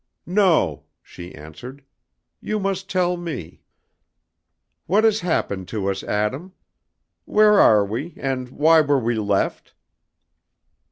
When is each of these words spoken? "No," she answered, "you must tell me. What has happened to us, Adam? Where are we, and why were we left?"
"No," 0.25 0.85
she 1.03 1.35
answered, 1.35 1.83
"you 2.41 2.59
must 2.59 2.89
tell 2.89 3.17
me. 3.17 3.61
What 4.87 5.03
has 5.03 5.19
happened 5.19 5.67
to 5.67 5.91
us, 5.91 6.01
Adam? 6.03 6.53
Where 7.25 7.59
are 7.59 7.85
we, 7.85 8.15
and 8.17 8.49
why 8.49 8.81
were 8.81 8.97
we 8.97 9.17
left?" 9.19 9.75